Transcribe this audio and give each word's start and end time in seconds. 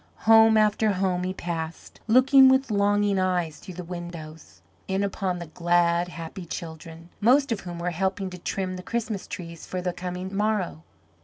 Home 0.25 0.57
after 0.57 0.93
home 0.93 1.23
he 1.25 1.31
passed, 1.31 1.99
looking 2.07 2.49
with 2.49 2.71
longing 2.71 3.19
eyes 3.19 3.59
through 3.59 3.75
the 3.75 3.83
windows, 3.83 4.63
in 4.87 5.03
upon 5.03 5.37
the 5.37 5.45
glad, 5.45 6.07
happy 6.07 6.43
children, 6.47 7.09
most 7.19 7.51
of 7.51 7.59
whom 7.59 7.77
were 7.77 7.91
helping 7.91 8.31
to 8.31 8.39
trim 8.39 8.77
the 8.77 8.81
Christmas 8.81 9.27
trees 9.27 9.67
for 9.67 9.79
the 9.79 9.93
coming 9.93 10.35
morrow. 10.35 10.81